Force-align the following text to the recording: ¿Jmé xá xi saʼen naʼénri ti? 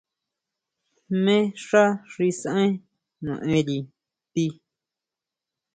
¿Jmé 1.09 1.37
xá 1.67 1.83
xi 2.11 2.27
saʼen 2.41 2.71
naʼénri 3.23 3.61
ti? 4.33 4.45